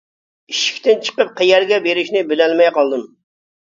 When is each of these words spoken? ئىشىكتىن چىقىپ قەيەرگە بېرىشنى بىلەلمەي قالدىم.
ئىشىكتىن 0.53 1.03
چىقىپ 1.09 1.37
قەيەرگە 1.43 1.81
بېرىشنى 1.87 2.27
بىلەلمەي 2.35 2.77
قالدىم. 2.83 3.11